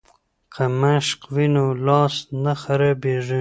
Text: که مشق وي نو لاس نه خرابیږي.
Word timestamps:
که 0.53 0.63
مشق 0.81 1.19
وي 1.35 1.47
نو 1.55 1.65
لاس 1.85 2.15
نه 2.43 2.53
خرابیږي. 2.61 3.29